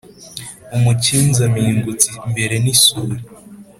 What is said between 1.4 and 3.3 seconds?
ampingutse imbere n’isuri